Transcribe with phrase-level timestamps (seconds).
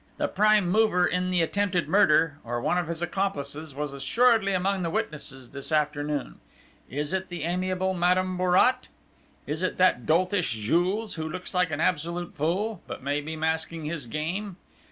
[0.17, 4.81] The prime mover in the attempted murder, or one of his accomplices, was assuredly among
[4.81, 6.39] the witnesses this afternoon.
[6.89, 8.87] Is it the amiable Madame Bourrat?
[9.45, 14.07] Is it that doltish Jules, who looks an absolute fool, but may be masking his
[14.07, 14.57] game!